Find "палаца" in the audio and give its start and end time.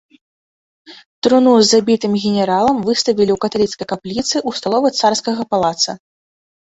5.53-5.91